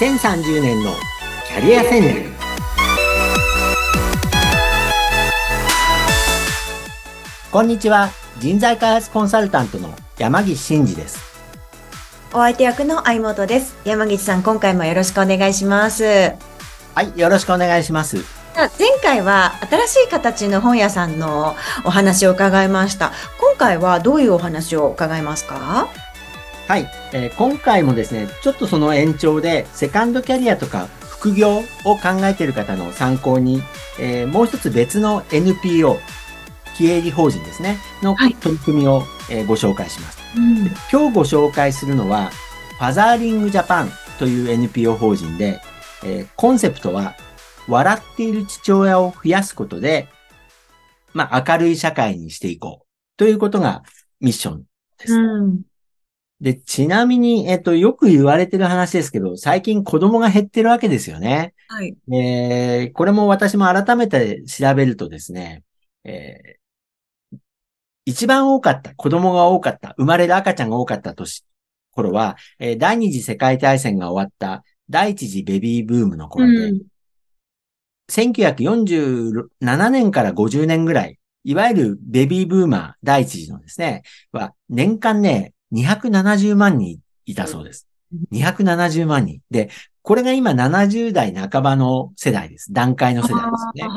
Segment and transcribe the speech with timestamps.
[0.00, 0.94] 2030年の
[1.46, 2.30] キャリア戦略。
[7.52, 8.08] こんにちは。
[8.38, 11.20] 人材開発コンサルタントの山岸真嗣です。
[12.32, 13.76] お相手役の相本です。
[13.84, 16.02] 山岸さん今回もよろしくお願いします。
[16.02, 18.24] はいよろしくお願いします。
[18.78, 23.12] 前回は新しい形の本屋さんのお話を伺いました。
[23.38, 25.88] 今回はどういうお話を伺いますか？
[26.70, 31.62] はい、えー、今回もですね、ちょっとその延長で、セカンドキャリアとか副業を
[31.96, 33.60] 考えている方の参考に、
[33.98, 35.98] えー、もう一つ別の NPO、
[36.76, 40.58] 非営利法人ですね、の取り組みを、はい、えー、ご紹介します、うん、
[40.92, 42.30] 今日ご紹介するのは、
[42.78, 45.60] ファザーリングジャパンという NPO 法人で、
[46.04, 47.16] えー、コンセプトは、
[47.66, 50.06] 笑っている父親を増やすことで、
[51.14, 53.82] まあ、明るい社会にしていこうということが
[54.20, 54.62] ミッション
[54.98, 55.14] です。
[55.14, 55.69] うん
[56.40, 61.54] で、ちなみに、えっと、よく言われてる話ですけど、最近子供が減ってるわけですよね。
[61.68, 61.94] はい。
[62.12, 65.62] えー、これも私も改めて調べるとですね、
[66.04, 67.38] えー、
[68.06, 71.44] 一番多かった、子供が多かった、生まれる赤ちゃんが多かった年、
[71.90, 76.82] 頃は、えー、第二次世界大戦が終わった第一次ベビーブームの頃で、うん、
[78.10, 87.86] 1947年から50年ぐらい、いわゆるベビーブーマー第一次のですね、は、年間ね、270万人いたそうです。
[88.32, 89.40] 270万人。
[89.50, 89.70] で、
[90.02, 92.72] これが今70代半ばの世代です。
[92.72, 93.88] 段階の世代ですね。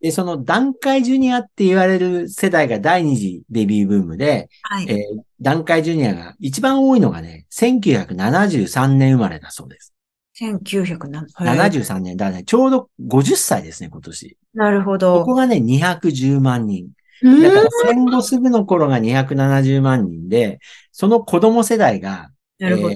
[0.00, 9.92] で、その段階ジュニアって言われる世代が第二次ベビーブームで、はい、えー、段階ジュニアが一番多いのがね、1973年生まれだそうです。
[10.40, 12.44] 1973年だね。
[12.44, 14.36] ちょうど50歳ですね、今年。
[14.54, 15.18] なるほど。
[15.20, 16.90] ここがね、210万人。
[17.22, 20.60] だから戦後すぐの頃が270万人で、
[20.92, 22.94] その子供世代が、なるほど、え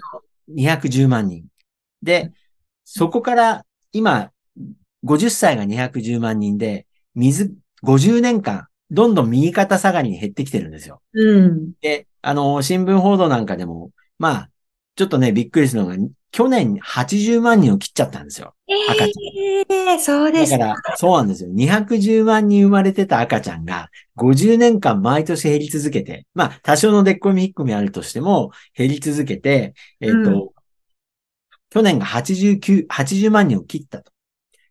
[0.50, 1.44] ー、210万人。
[2.02, 2.32] で、
[2.84, 4.30] そこから今、
[5.04, 11.00] 50歳が210万人で、水、50年間、どんどん右肩下がりに減ってきてるんですよ。
[11.14, 11.72] うん。
[11.80, 14.50] で、あの、新聞報道なんかでも、まあ、
[14.94, 15.96] ちょっとね、びっくりするのが、
[16.32, 18.54] 去年80万人を切っちゃったんですよ。
[18.90, 19.08] 赤ちゃん。
[19.08, 21.50] えー、そうですだから、そうなんですよ。
[21.52, 30.48] 210万人生まれてた赤ちゃんが、50年間毎年減り続けて、まあ、多少のでっこみひっこみあるとしても、減り続けて、えっ、ー、と、うん、
[31.70, 34.12] 去年が89、80万人を切ったと。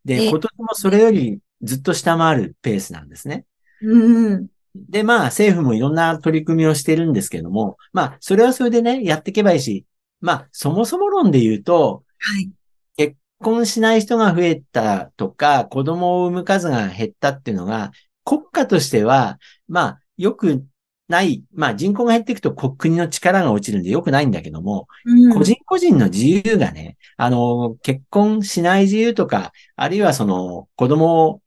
[0.05, 3.45] で、今年もそれよりずっと下回るペースなんですね。
[3.81, 4.47] うん。
[4.75, 9.85] で、まあ、政府もいろんな取り組みをしてるんですけども、まあ、それはそれでね、やっていけばいいし、
[10.21, 12.49] まあ、そもそも論で言うと、はい。
[12.95, 17.91] 結婚しない人が増えたとか、子供を産む数が減ったっていうのが、
[18.23, 20.63] 国家としては、まあ、よく
[21.11, 31.41] ない、まあ人口が減っていくと国の力が落ちるんでよくないんだけども、うん、個人個人の自由がね、あの、結婚しない自由とか、あるいはその子供を、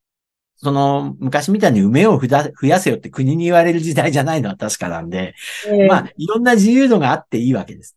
[0.56, 5.34] その昔みたいに梅を増やせよって国に言われる時代じゃないのは確かなんで、
[5.66, 7.96] えー、まあいろんな自由度があっていいわけです。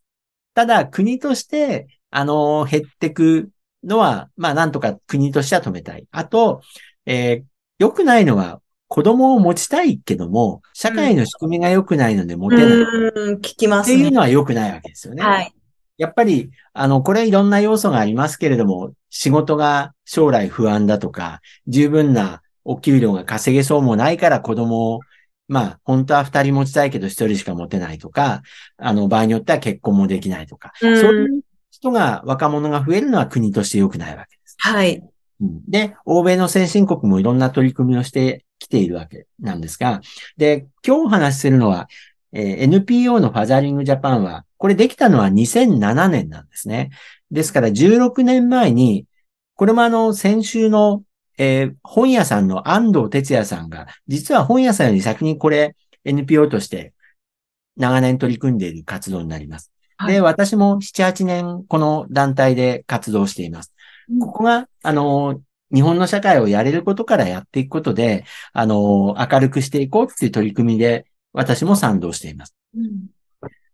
[0.58, 3.50] ただ、国として、あの、減ってく
[3.84, 6.04] のは、まあ、なんとか国としては止めたい。
[6.10, 6.62] あと、
[7.06, 7.44] えー、
[7.78, 12.66] 良くないのは、子供を持ちたいけども、社会の仕組みが良くないので持てない。
[12.66, 13.94] うん、聞きます、ね。
[13.94, 15.22] っていうのは良くないわけですよね。
[15.22, 15.54] はい。
[15.96, 25.00] やっぱり、あの、これいろんな要素がありますけれども、仕事が将来不安だとか、十分なお給料が稼げそうもないから子供を
[25.48, 28.42] まあ、本当は二人持ちたいけど一人しか持てないとか、
[28.76, 34.56] あの、場合によっては結婚もできないとか、うん、そういう人が、若者が増えるのは国として良くないわけです。
[34.58, 35.02] はい。
[35.40, 40.00] で、欧米の先進国もいろんな取り組みをしてきているわけなんですが、
[40.36, 41.88] で、今日お話しするのは、
[42.32, 46.90] えー、NPO のファザリングジャパンは、これできたのは2007年なんですね。
[47.30, 49.06] ですから16年前に、
[49.54, 51.02] これもあの、先週の
[51.38, 56.92] えー、本屋さんの安藤哲也さんが、実は本屋さんより先にこれ NPO として
[57.76, 59.72] 長年取り組んでいる活動になります。
[59.96, 63.72] はい、で、私も7、8年この団体で活動しています。
[64.20, 65.40] ここが、あの、
[65.72, 72.54] 日本の社会をやれることからやっていくことで、あの、明るくしていこうっていう取り組みで、私も賛同しています。
[72.74, 73.08] うん、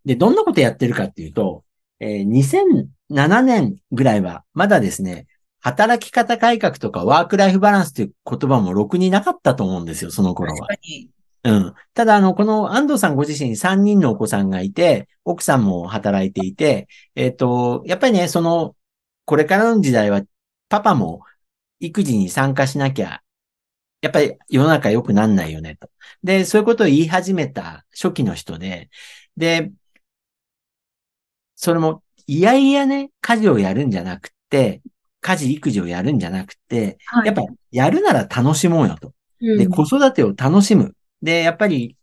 [0.05, 1.65] で、どんなことやってるかっていうと、
[2.01, 2.29] えー、
[3.11, 5.27] 2007年ぐらいは、まだですね、
[5.65, 10.69] 働き方改革とかワークライフバランスという言葉もろくになかったと思うんですよ、その頃は。
[11.45, 11.75] うん。
[11.95, 18.77] ただ、あの、この安藤さんご自身3人のお子さんがいて、奥さんも働いていて、えっ、ー、と、やっぱりね、その、
[19.25, 20.21] これからの時代は、
[20.69, 21.23] パパも
[21.81, 23.23] 育児に参加しなきゃ、
[24.03, 25.89] やっぱり世の中良くなんないよね、と。
[26.23, 28.91] で、そういうことを言い始めた初期の人で、
[29.39, 29.73] で、
[31.57, 34.83] それもいやいやね、家事をやるんじゃなくて、
[35.25, 39.15] 家事、育児をやるんじゃなくて、はいやっぱやるなら楽しもうよと。
[39.41, 40.95] で、うん子育てを楽しむ。
[41.23, 41.97] で、やっぱり、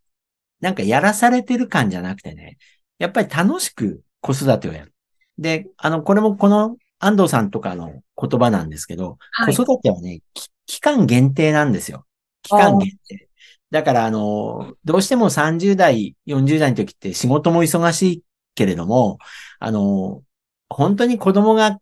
[0.60, 2.58] なんかやらされてる感じゃなくてね、
[2.98, 4.94] やっぱり楽しく子育てをやる。
[5.38, 12.08] で、あの、これもこの安藤さんとかの言葉なんですけど、はい子育てはね、き期間限定なんですよ。
[12.42, 13.30] 期間限定。
[13.70, 18.24] だから、あの、どうしても30代、40代の時って仕事も忙しい
[18.56, 19.20] けれども、
[19.60, 20.24] あの、
[20.70, 21.80] 本当に子供が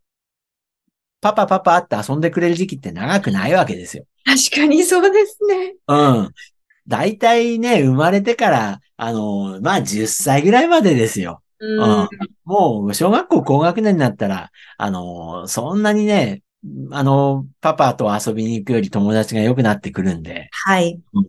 [1.21, 4.05] パパパパって遊んでくれる時期って長くないわけですよ。
[4.25, 5.75] 確かにそうですね。
[5.87, 6.29] うん。
[6.87, 11.41] 大体ね、生まれてから、あの、まあ、10歳ぐらいまでですよ。
[11.59, 12.09] うん。
[12.45, 16.41] もう、小学校高学年になったら、あの、そんなにね、
[16.91, 20.49] あの、パパと遊びに行くより友達が良くなってくるんで。
[20.51, 20.99] はい。
[21.13, 21.25] うん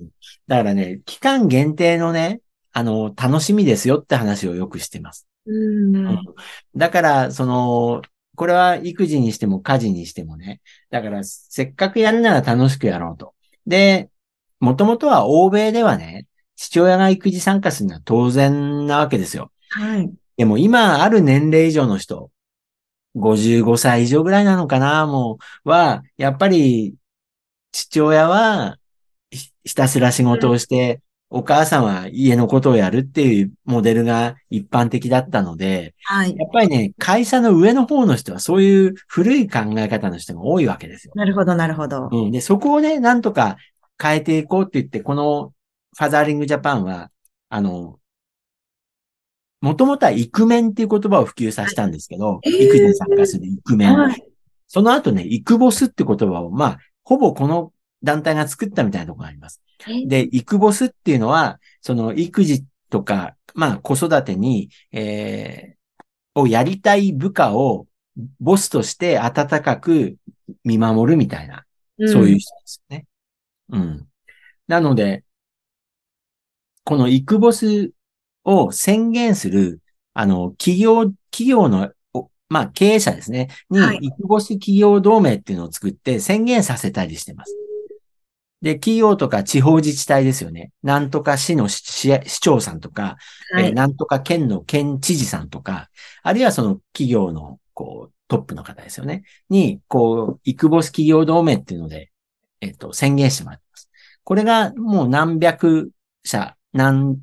[0.46, 2.40] だからね、期間限定のね、
[2.72, 5.28] あの、楽しみですよって話をよくしてます。
[5.46, 5.94] うん。
[5.94, 6.24] うん
[6.74, 8.02] だから、その、
[8.40, 10.62] これは育児にしても家事にしてもね。
[10.88, 13.34] だから、せっかくやるなら楽しくやろうと。
[13.66, 14.08] で、
[14.60, 16.26] もともとは欧米ではね、
[16.56, 19.52] 父親が育児参加するのは当然なわけですよ。
[19.68, 20.10] はい。
[20.38, 22.30] でも今ある年齢以上の人、
[23.14, 26.94] 55歳以上ぐらいなのかな、もう、は、やっぱり、
[27.72, 28.78] 父親は、
[29.30, 36.36] ひひたすら仕事をして、お母さんは家のことをやるっていうモデルが一般的だったので、はい。
[36.36, 41.12] やっぱりね、会社の上の方の人はそういう古い考え方の人が多いわけですよ。
[41.14, 42.08] なるほど、なるほど。
[42.10, 42.30] うん。
[42.32, 43.58] で、そこをね、なんとか
[44.02, 45.52] 変えていこうって言って、この
[45.96, 47.12] ファザーリングジャパンは、
[47.48, 48.00] あの、
[49.60, 53.96] もともとはイクメンっていう言葉を普及させたんですけど、えー育児に参加するイクメン。
[53.96, 54.22] はい。
[54.66, 59.62] その後ね、イクボスって言葉を、まあ、ほぼこの団体が作ったみたいなところがあります。
[60.06, 67.86] で、イクボスっていうのは、その育児とか、まあ子育てに、えー、をやりたい部下を
[68.40, 70.16] ボスとして温かく
[70.64, 71.64] 見守るみたいな、
[72.06, 73.06] そういう人ですよね。
[73.70, 74.06] うん。
[74.66, 75.24] なので、
[76.84, 77.92] このイクボス
[78.44, 79.80] を宣言する、
[80.14, 87.54] あの、企業、企業の、おまあ経営者ですね、にはい、イクボス企業同盟っていうのを作って宣言させたりしてます。
[88.62, 90.70] で、企業とか地方自治体ですよね。
[90.82, 93.16] なんとか市の市市長さんとか、
[93.52, 93.66] はい。
[93.66, 95.88] えーなんとか県の県知事さんとか、
[96.22, 99.24] あるいはその企業の、こう、トップの方ですよね。
[99.48, 102.10] に、こう、イクボス企業同盟っていうので、
[102.60, 103.90] えっ、と、宣言してもらってます。
[104.24, 105.90] これがもう何百
[106.24, 107.18] 社、何、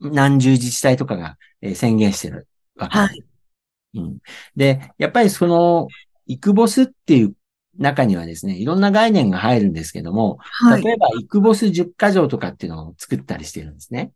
[0.00, 3.08] 何十自治体とかが、えー宣言してるわけです。
[3.08, 3.24] はい。
[3.94, 4.18] うん。
[4.56, 5.86] で、やっぱりその、
[6.26, 7.34] イクボスっていう
[7.80, 10.82] 中にはですね、いろんな概念が入るんですけども、はい。
[10.82, 14.12] 例えば、イクボス10箇条とかっていうのを作ったりしてるんですね。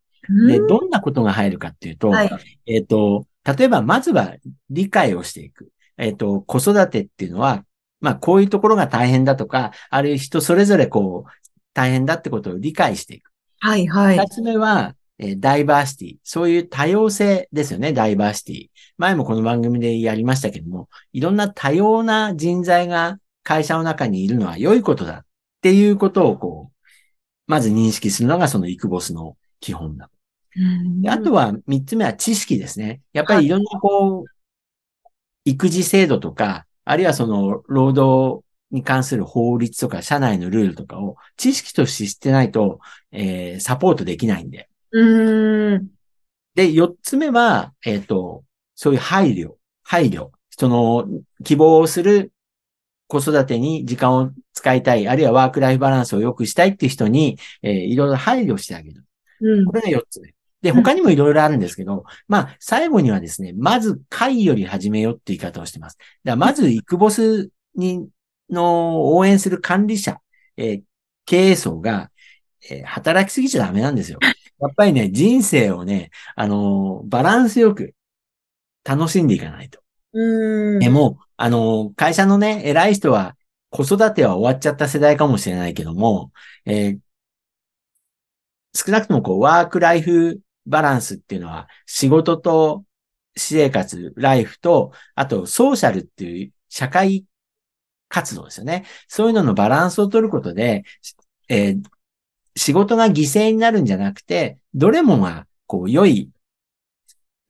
[0.46, 2.30] で、うんどんなことが入るかっていうと、はい。
[2.66, 4.34] えっ、と、例えば、まずは
[4.70, 5.70] 理解をしていく。
[5.96, 7.64] えっ、と、子育てっていうのは、
[8.00, 11.30] まあ、こういうところが大変だとか、あるいは人それぞれこう、
[11.72, 13.30] 大変だってことを理解していく。
[13.60, 13.86] はい。
[13.86, 14.26] はい二。
[14.28, 16.16] つ目は、えーダイバーシティ。
[16.22, 18.66] そういう多様性ですよね、ダイバーシティ。
[18.98, 25.26] 前もこの番組でやりましたけども、いろんな多様な人材が会社の中にいるのは良いことだっ
[25.62, 26.90] ていうことをこう、
[27.46, 30.10] まず認識するのがそのイクボスの基本だ。
[30.56, 33.00] うんであとは、三つ目は知識ですね。
[33.12, 35.10] やっぱりいろんなこう、
[35.44, 42.78] 育児制度とか、あるいはその、労働に関する法律とか、社内のルールとかを知識として知ってないと、
[43.10, 44.68] えーサポートできないんで。
[44.92, 45.88] うーん。
[46.54, 50.30] で、四つ目は、えっ、と、そういう配慮、配慮。
[50.50, 51.06] その、
[51.42, 52.32] 希望する
[53.06, 59.04] 子育てに時間を使いたい、あるいはワークライフバランスを良くしたいっていう人に、えーいろいろ配慮してあげる。
[59.40, 59.72] うんこ。
[59.72, 60.34] れが四つ目。
[60.62, 65.98] で、うん他にもいろいろあるんですけど、まあ、最後にはですね、まず会より始めよって言い方をしてます。
[65.98, 68.08] だからまず、イクボスに、
[68.50, 70.18] の応援する管理者、
[70.56, 70.82] えー
[71.26, 72.10] 経営層が、
[72.70, 74.18] えー働きすぎちゃダメなんですよ。
[74.60, 77.94] やっぱりね、人生をね、あのーバランスよく
[78.84, 79.80] 楽しんでいかないと。
[80.12, 80.78] うーん。
[80.78, 83.36] でも、あの会社のね、偉い人は、
[83.70, 86.32] 子育ては終わっちゃった世代かもしれないけども、
[86.64, 86.98] えー
[88.76, 92.84] 少なくともこう、ワークライフバランスっていうのは、仕事と
[93.36, 97.24] 私生活、ライフと、あと、ソーシャルっていう社会
[98.08, 98.84] 活動ですよね。
[99.08, 100.84] そういうののバランスを取ることで、
[101.48, 101.82] えー
[102.56, 106.30] 仕事が犠牲になるんじゃなくて、どれもが、こう、良い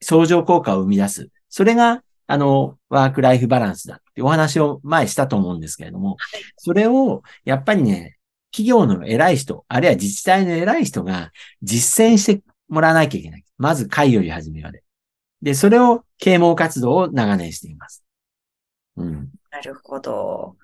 [0.01, 1.29] 相乗効果を生み出す。
[1.49, 6.17] それが、あの、ワークライフバランスだってお話を前したと思うんですけれども、
[6.57, 8.17] それを、やっぱりね、
[8.51, 13.45] 企業の偉い人、あるいは自治体の偉い人が実践してもらわなきゃいけない。
[13.57, 14.83] まず会より始めまで。
[15.41, 18.03] で、それを啓蒙活動を長年しています。
[18.97, 19.29] うん。
[19.51, 20.55] なるほど。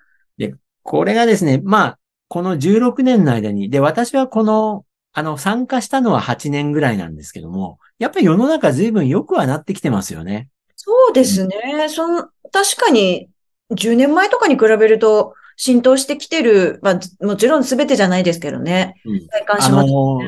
[0.84, 10.48] これがですね、まあ、この16年の間に、で、私はこの、あの、参加したのは8年ぐらいなんですけども、やっぱり世の中随分良くはなってきてますよね。
[10.92, 11.88] そうですね。
[11.88, 13.30] その、確かに、
[13.72, 18.96] 10年前とかに比べると、浸透してきてる、まあ、もちろん全てじゃないですけどね。
[19.06, 19.28] うん。
[19.28, 19.92] 体感あします。
[19.92, 20.20] の、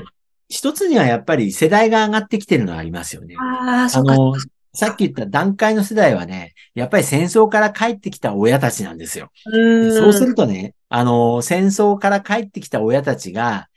[0.47, 3.35] 一つにはやっぱり世代が上がってきてるのはありますよね。
[3.37, 4.15] ああ、そうか。
[4.75, 9.31] さっき言った段階の世代はね、やっぱり戦争から帰ってきた親たちなんですよ。
[9.45, 9.91] う。
[9.91, 13.67] そうするとね、あの、戦争から帰ってきた親たちが、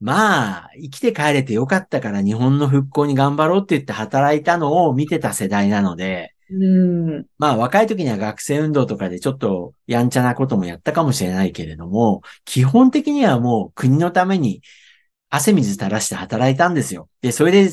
[0.00, 7.26] まあ、生きて帰れてよかったから日本の復興に頑張ろうって言って働いたのを見てた世代なので、うん。
[7.36, 14.62] まあ若い時には学生運動とかでちょっとやんちゃなこともやったかもしれないけれども、基本的にはもう国のために
[15.30, 17.08] 汗水垂らして働いたんですよ。
[17.20, 17.70] で、それで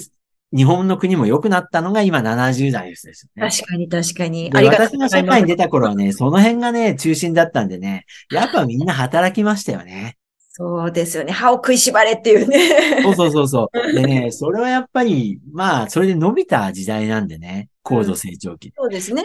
[0.55, 3.49] 日本の国も良くなったのが今70代ですですよね。
[3.49, 4.49] 確かに確かに。
[4.49, 4.97] でありがとう私。
[4.97, 10.17] が社会に出た頃はね、その辺がね、中心だったんでね、やっぱみんな働きましたよね。
[10.57, 11.33] そうですよね。
[11.33, 13.03] 歯を食いしばれっていうね。
[13.03, 13.77] そうそうそうそう。
[13.93, 18.71] でね、それはやっぱり、まあ、それで伸びた時代なんでね、高度成長期。
[18.73, 19.21] そうですね。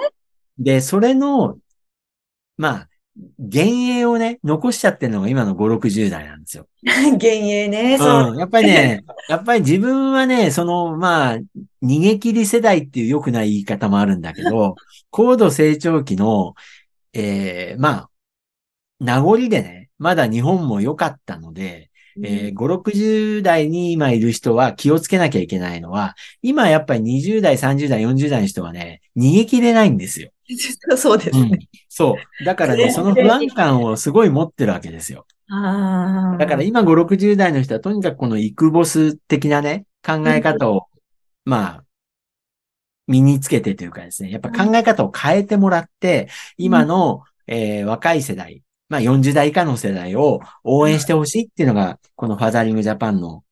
[0.59, 1.57] で、それの、
[2.57, 2.89] まあ、
[3.39, 6.67] 幻影をね、残しちゃってるのが今の5、60代なんですよ。
[6.83, 7.97] 幻影ね。
[7.97, 8.33] そう。
[8.33, 8.39] うん。
[8.39, 11.39] やっぱりね、やっぱり自分はね、その、まあ、
[11.81, 14.75] 逃げ切り世代っていう良くない言い方もあるんだけど、
[15.11, 16.55] 高度成長期の、
[17.13, 18.11] えー、まあ、
[18.99, 21.91] 名残でね、まだ日本も良かったので、
[22.25, 30.31] えー、5、60代に今いる人は気をつけなきゃいけないのは、今やっぱり20代、30代、40代の人はね、逃げ切れないんですよ。
[30.97, 31.59] そうですうんね。。
[31.89, 32.45] そう。
[32.45, 35.27] だからね、その不安感をすごい持ってるわけですよ。
[35.51, 36.39] ああ。
[36.39, 40.87] だから今5、60代の人はとにかくこのイクボス的なね、考え方を、
[41.45, 41.85] まあ、
[43.07, 53.45] 身につけてというかですね、やっぱ考え方を変えてもらって、今の、えー若い世代、まあ40代以下の世代を応援してほしいっていうのが、このファザーリングジャパンの、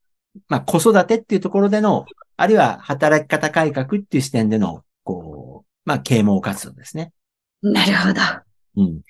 [0.48, 2.04] まあ子育てっていうところでの、
[2.36, 7.12] あるいは働き方改革っていう視点での、こう、まあ啓蒙活動ですね。
[7.62, 8.20] なるほど。
[8.76, 9.00] うん。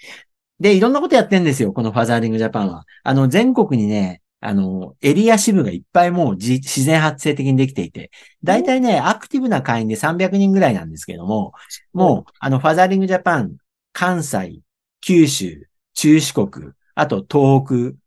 [0.61, 2.85] で、いろんなことやってんですよ、このファザーリングジャパンは。
[3.05, 8.11] あの、全国にね、あの、エリア支部がいっぱいもうじ自然発生的にできていて、
[8.45, 11.53] 大体ね、アクティブな会員で300人ぐらいなんですけども、
[11.93, 13.57] もう、あの、ファザーリングジャパン、
[13.93, 14.61] 関西、
[15.01, 15.68] 九州、
[15.99, 16.49] 中四国、
[16.95, 17.99] あと東北、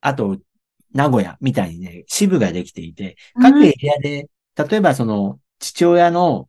[0.00, 0.38] あと
[0.92, 6.48] 名古屋みたいにね、支部ができていて、各エリアで、例えばその、父親の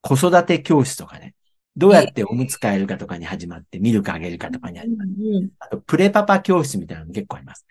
[0.00, 1.34] 子育て教室とかね、
[1.76, 7.66] どうやっておむつ替えるかとかに始まって、ミルクあげるかとかに始まって、うんあと、プレパパ教室みたいなの結構あります。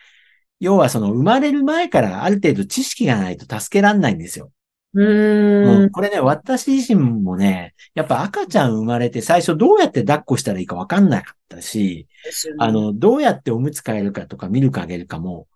[0.59, 4.51] 要はその生まれる前からある程度知識がないと助けらんないんですよ。
[4.97, 5.89] うーん。
[5.91, 15.47] これね、私自身もね、やっぱ赤ちゃん生まれて最初どうやって抱っこしたらいいかわかんなかったし、ねあ、の、どうやっておむつ替えるかとかミルクあげるかも、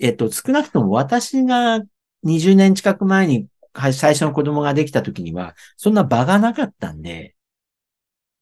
[0.00, 1.80] えっと、少なくとも私が
[2.24, 7.36] 20年近く前には最初の子供ができた時には、そんな場がなかったんで、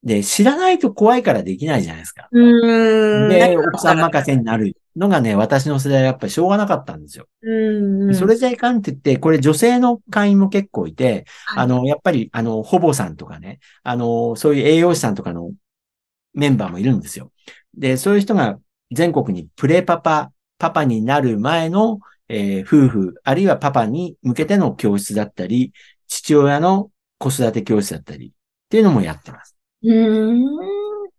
[0.03, 2.27] で、知らないと怖いからできないじゃないですか。
[2.31, 3.29] うーん。
[3.29, 7.27] で、奥さん任せになるのがね、私の世代はやっぱりしょうがなかったんですよ。
[7.43, 8.15] うん。
[8.15, 15.51] それじゃいかんって言って、これ女性の会員も結構いて、はいあの、やっぱり、あの、ほぼさんとかね、あの、そういう栄養士さんとかの
[16.33, 17.31] メンバーもいるんですよ。
[17.77, 18.59] で、そういう人が
[18.91, 25.73] 全国にプレパパ、パパになる前の、えー夫婦、あるいはパパに向けての教室だったり、
[26.07, 26.89] 父親の
[27.19, 28.31] 子育て教室だったり、っ
[28.69, 29.55] ていうのもやってます。
[29.83, 30.33] うー
[31.07, 31.11] ん。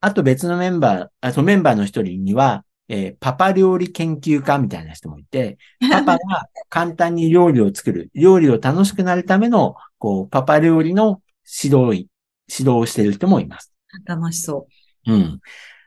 [0.00, 5.58] あと別のメンバー、あとメンバーの一人には、えーパパ料理研究家みたいな人もいて、
[5.90, 11.22] パパが簡単に料理を作る、料理を楽しくなるための、こう、パパ料理の
[11.62, 12.06] 指導員、
[12.48, 13.72] 指導をしている人もいます。
[14.06, 14.66] 楽しそ
[15.06, 15.40] うん。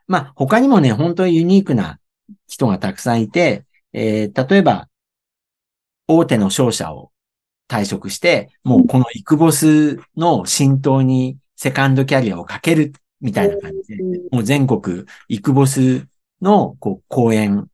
[0.08, 2.00] まあ、他にもね、本当にユニークな
[2.48, 4.90] 人がたくさんいて、えー例えば、
[6.08, 7.12] 大手の商社を
[7.70, 14.30] 退職して、もうこのイクボスの浸透にセカンドキャリアをかけるみたいな感じで、う。
[14.32, 16.08] もう全国、イクボス
[16.42, 17.68] の、こう、講演、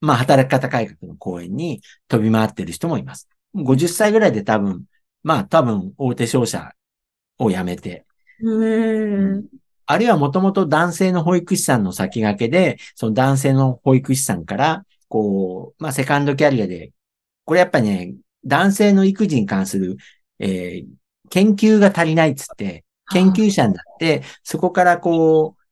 [0.00, 3.28] まあ、働き方改革の講演に飛び回ってる人もいます。
[3.56, 4.84] 50歳ぐらいで多分、
[5.24, 6.74] まあ、多分、大手商社
[7.38, 8.06] を辞めて、
[8.40, 9.46] うーん。
[9.86, 16.92] あるいはもともと男性の保育士さんの先駆けで、その男性の保育士さんから、こう、まあ、セカンドキャリアで、
[17.44, 18.14] これやっぱね、
[18.44, 19.96] 男性の育児に関する、
[20.38, 20.86] えー
[21.30, 25.62] 研究が足りないっつって、研究者になって、そこからこう、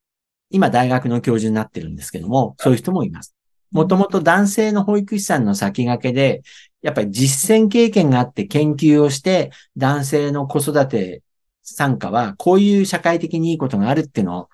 [0.51, 3.35] 今大学の教授になってるんですけども、そういう人もいます。
[3.71, 6.43] もともと男性の保育士さんの先駆けで、
[6.83, 11.23] やっぱり実践経験があって研究をして、男性の子育て
[11.63, 14.49] 参加は、こういう社会的にいいことがあるっていうのを、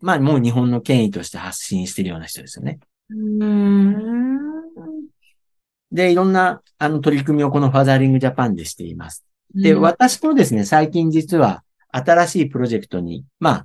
[0.00, 2.80] まあもう日本の権威として発信しているような人ですよね。
[5.92, 9.24] で、いろんな、あの、取り組みをこのファザーリングジャパンでしています。
[9.54, 11.62] で、うん私もですね、最近実は
[11.96, 13.64] 新しいプロジェクトに、まあ、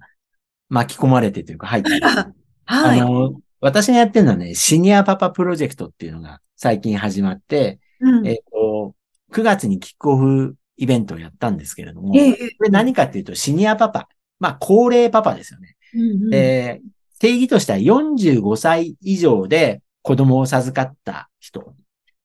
[0.69, 2.07] 巻き込まれてというか入っている
[2.65, 2.99] はい。
[2.99, 8.95] あの、私がやってるのはね、シニアパパプロジェクトっていうのが最近始まって、うんえっ、と、
[9.31, 14.07] 9月にキックオフイベントをやったんですけれども、ええこれ何かっていうと、シニアパパ。
[14.39, 15.75] まあ、高齢パパですよね。
[15.93, 16.81] うんうんで、
[17.19, 21.73] 定義としては45歳以上で子供を授かった人。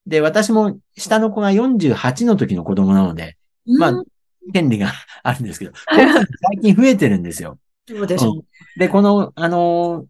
[0.07, 4.05] で、私も下の子が48の時の子供なので、まあうん
[4.53, 7.59] 権利が あるんですけど、 最近増えてるんですよ。
[7.89, 8.79] そうでしょう。
[8.79, 10.07] で、この、あの、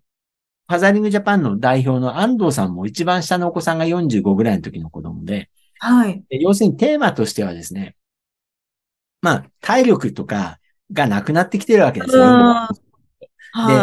[0.68, 6.24] ファザリングジャパンの代表の安藤さんも一番下のお子さんが45ぐらいの時の子供で、はい。
[6.28, 7.96] で要するにテーマとしてはですね、
[9.20, 10.58] まあ、体力とか
[10.92, 12.22] がなくなってきてるわけですよ。
[12.24, 12.68] は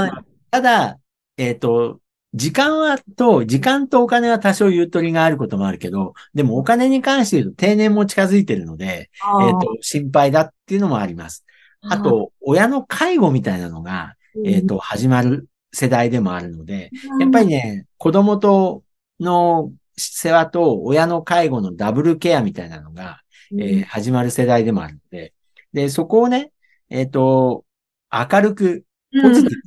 [0.07, 0.25] い。
[0.49, 0.99] ただ、
[1.37, 1.99] えっ、と、
[2.33, 9.09] 時間はと、時間とお金は多少ゆとりがあることもあるけど、でもお金に関して言うと定年も近づいてるので、
[9.43, 11.45] えっ、と、心配だっていうのもあります。
[11.81, 18.83] あと、親の介護みたいなのが、えっ、と、始まる世代でもあるので、やっぱりね、子供と
[19.19, 23.21] の世話と親の介護のダブルケアみたいなのが、
[23.51, 25.33] うん、えー始まる世代でもあるので、
[25.73, 26.51] で、そこをね、
[26.89, 27.65] えっ、と、
[28.11, 29.21] 明るく、うん。
[29.21, 29.61] ポジティブに、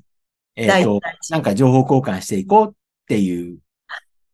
[0.57, 2.73] えっ、大と、事なんか情報交換していこうっ
[3.07, 3.59] ていう、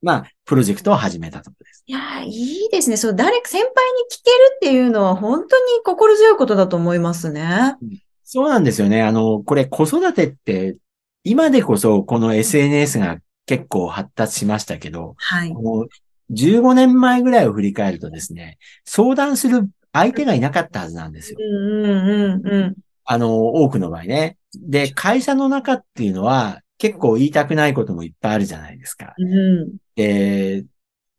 [0.02, 1.84] まあ、プロジェクトを始めたところです。
[1.86, 2.96] いやー、いいですね。
[2.96, 3.72] そう、誰か、先輩に
[4.10, 7.76] 聞けるっていうのは本当に心強いことだと思いますね。
[8.24, 9.02] そうなんですよね。
[9.02, 10.76] あの、これ子育てって、
[11.24, 15.52] 今でこそこの SNS が結構発達しましたけど、はい。
[15.52, 15.88] もう
[16.32, 21.38] 15年前ぐらいを振り返るとですね、相談する相手がいなかったはずなんですよ。
[21.40, 22.76] うんうんうんうん。
[23.12, 24.36] あの、多くの場合ね。
[24.54, 29.14] で、会社の中っていうのは結構言いたくないこともいっぱいあるじゃないですか。
[29.18, 29.76] うん。
[29.96, 30.64] で、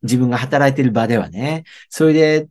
[0.02, 1.66] 自分が働いてる場ではね。
[1.90, 2.48] それで、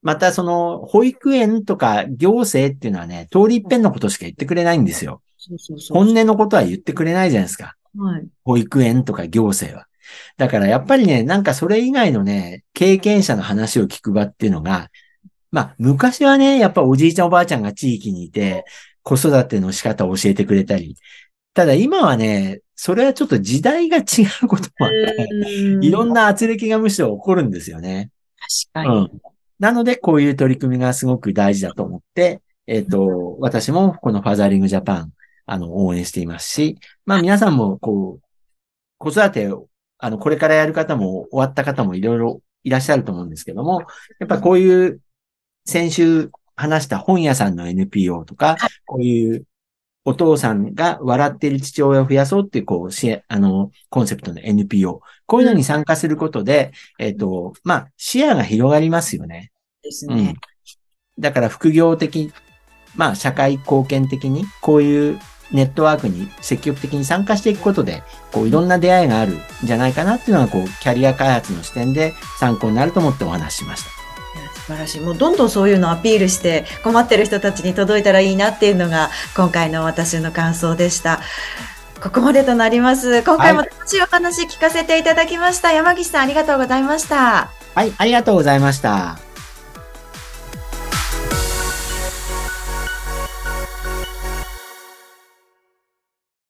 [0.00, 5.20] またその、保育園とか行政っていうのはね、通り一遍のことしか言ってくれないんですよ。
[5.36, 5.98] そうそうそう。
[6.02, 7.76] 本音のことは言ってくれないじゃないですか。
[7.94, 8.26] はい。
[8.42, 9.86] 保育園とか行政は。
[10.38, 14.88] だからやっぱりね、なんかそれ以外のね、経験者の話を聞く場っていうのが、
[15.54, 18.64] まあ昔はね、やっぱおじいちゃんおばあちゃんが地域にいて、
[19.04, 20.96] 子育ての仕方を教えてくれたり。
[21.54, 24.02] ただ今はね、それはちょっと時代が違
[24.42, 26.22] うこともあって、いろんな。
[26.22, 28.10] な圧力がむしろ起こるんですよね。
[28.72, 28.98] 確かに。
[28.98, 29.20] うん。
[29.60, 35.12] なので、こういう取り組みがすごく大事だと思って、えっ、と、私もこのファザーリングジャパン、
[35.46, 38.22] あの、応援していますし、まあ皆さんも、こう、
[38.98, 43.82] 子育てを、あの、これからやる方も、終わった方もいろいろいらっしゃると思うんですけども、
[44.18, 45.00] やっぱこういう、
[45.64, 49.46] 先週話した本屋さんの NPO とか、こういう
[50.04, 55.00] お父さんが笑っている父親を増やそうっていう、こう、しあの、コンセプトの NPO。
[55.26, 59.50] こういうのに参加することで、えっ、と、まあ、視野が広がりますよね。
[59.50, 60.36] うんですね。。
[61.18, 62.32] だから副業的、
[62.96, 65.18] まあ社会貢献的にこういう
[65.52, 74.03] ネットワークに積極的に参加していくことで、こういろんな出会いがあるんじゃないかなっていうのは、こうキャリア開発の視点で参考になると思ってお話ししました。
[74.54, 75.00] 素晴らしい。
[75.00, 81.20] もうどんどんそういうのをアピールして困ってる人たちに届いたらいいなっていうのが今回の私の感想でした。
[82.02, 83.22] ここまでとなります。
[83.22, 85.72] 今回も楽しいお話聞かせていただきました。
[85.72, 87.50] 山岸さんありがとうございました。
[87.74, 89.18] はい、ありがとうございました。